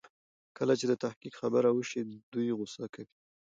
[0.57, 2.01] کله چې د تحقيق خبره وشي
[2.33, 3.13] دوی غوسه کوي.